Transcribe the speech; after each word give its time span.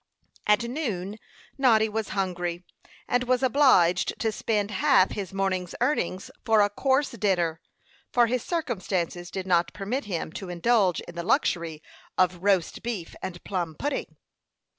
At 0.47 0.63
noon, 0.63 1.19
Noddy 1.59 1.87
was 1.87 2.09
hungry, 2.17 2.65
and 3.07 3.25
was 3.25 3.43
obliged 3.43 4.19
to 4.19 4.31
spend 4.31 4.71
half 4.71 5.11
his 5.11 5.31
morning's 5.31 5.75
earnings 5.79 6.31
for 6.43 6.61
a 6.61 6.71
coarse 6.71 7.11
dinner, 7.11 7.61
for 8.11 8.25
his 8.25 8.41
circumstances 8.43 9.29
did 9.29 9.45
not 9.45 9.73
permit 9.75 10.05
him 10.05 10.31
to 10.31 10.49
indulge 10.49 11.01
in 11.01 11.13
the 11.13 11.21
luxury 11.21 11.83
of 12.17 12.41
roast 12.41 12.81
beef 12.81 13.15
and 13.21 13.43
plum 13.43 13.75
pudding. 13.75 14.17